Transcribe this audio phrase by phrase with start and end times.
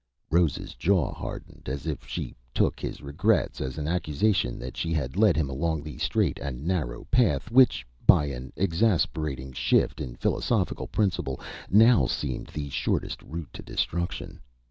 [0.31, 5.15] Rose's jaw hardened, as if she took his regrets as an accusation that she had
[5.15, 10.87] led him along the straight and narrow path, which by an exasperating shift in philosophical
[10.87, 14.39] principle now seemed the shortest route to destruction.